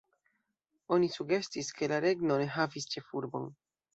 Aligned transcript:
Oni 0.97 1.09
sugestis 1.15 1.69
ke 1.81 1.89
la 1.93 2.01
regno 2.05 2.39
ne 2.45 2.49
havis 2.57 2.91
ĉefurbon. 2.95 3.49